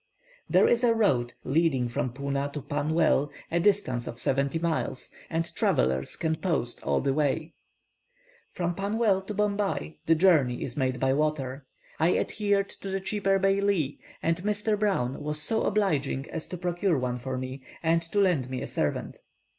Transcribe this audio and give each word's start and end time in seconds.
There 0.49 0.67
is 0.67 0.83
a 0.83 0.95
road 0.95 1.35
leading 1.43 1.87
from 1.87 2.11
Puna 2.11 2.49
to 2.53 2.61
Pannwell, 2.63 3.29
a 3.51 3.59
distance 3.59 4.07
of 4.07 4.17
seventy 4.19 4.57
miles, 4.57 5.11
and 5.29 5.53
travellers 5.53 6.15
can 6.15 6.37
post 6.37 6.81
all 6.83 7.01
the 7.01 7.13
way. 7.13 7.53
From 8.51 8.73
Pannwell 8.73 9.21
to 9.27 9.33
Bombay 9.35 9.99
the 10.07 10.15
journey 10.15 10.63
is 10.63 10.75
made 10.75 10.99
by 10.99 11.13
water. 11.13 11.67
I 11.99 12.17
adhered 12.17 12.69
to 12.81 12.89
the 12.89 12.99
cheaper 12.99 13.37
baili, 13.37 13.99
and 14.23 14.37
Mr. 14.37 14.73
Brown 14.79 15.21
was 15.23 15.39
so 15.39 15.65
obliging 15.65 16.27
as 16.31 16.47
to 16.47 16.57
procure 16.57 16.97
one 16.97 17.19
for 17.19 17.37
me, 17.37 17.61
and 17.83 18.01
to 18.01 18.19
lend 18.19 18.49
me 18.49 18.63
a 18.63 18.67
servant. 18.67 19.19